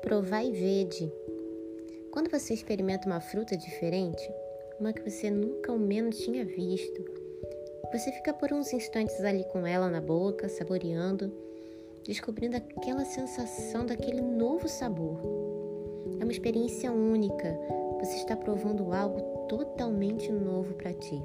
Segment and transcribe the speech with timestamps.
[0.00, 1.12] provai e vede.
[2.10, 4.22] Quando você experimenta uma fruta diferente,
[4.80, 7.04] uma que você nunca ao menos tinha visto,
[7.92, 11.32] você fica por uns instantes ali com ela na boca, saboreando,
[12.04, 15.20] descobrindo aquela sensação daquele novo sabor.
[16.18, 17.54] É uma experiência única.
[18.00, 21.22] Você está provando algo totalmente novo para ti.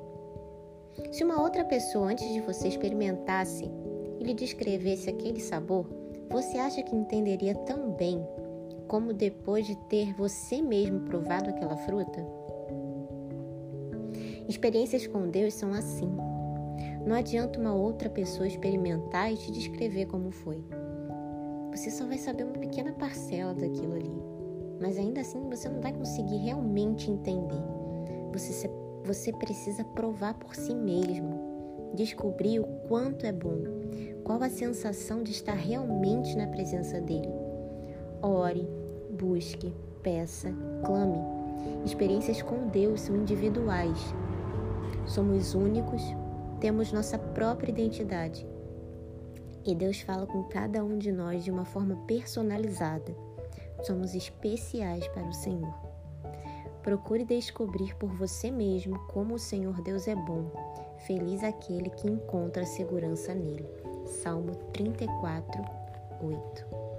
[1.11, 3.71] Se uma outra pessoa antes de você experimentasse
[4.19, 5.87] e lhe descrevesse aquele sabor,
[6.29, 8.21] você acha que entenderia tão bem
[8.87, 12.25] como depois de ter você mesmo provado aquela fruta?
[14.47, 16.09] Experiências com Deus são assim.
[17.05, 20.63] Não adianta uma outra pessoa experimentar e te descrever como foi.
[21.71, 24.21] Você só vai saber uma pequena parcela daquilo ali.
[24.79, 27.61] Mas ainda assim você não vai conseguir realmente entender.
[28.33, 28.69] Você,
[29.03, 33.63] você precisa provar por si mesmo, descobrir o quanto é bom,
[34.27, 37.31] qual a sensação de estar realmente na presença dele.
[38.21, 38.67] Ore,
[39.09, 40.53] busque, peça,
[40.85, 41.17] clame.
[41.85, 43.97] Experiências com Deus são individuais.
[45.05, 46.01] Somos únicos,
[46.59, 48.45] temos nossa própria identidade.
[49.65, 53.15] E Deus fala com cada um de nós de uma forma personalizada.
[53.83, 55.73] Somos especiais para o Senhor.
[56.83, 60.51] Procure descobrir por você mesmo como o Senhor Deus é bom.
[61.05, 63.86] Feliz aquele que encontra segurança nele.
[64.07, 65.43] Salmo 34,
[66.21, 66.96] 8.